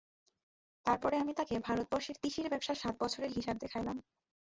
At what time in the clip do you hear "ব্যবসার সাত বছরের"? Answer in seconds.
2.49-3.31